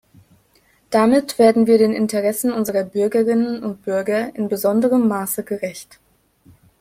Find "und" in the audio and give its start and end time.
3.63-3.83